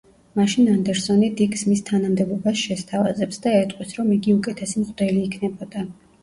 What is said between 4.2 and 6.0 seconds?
უკეთესი მღვდელი იქნებოდა.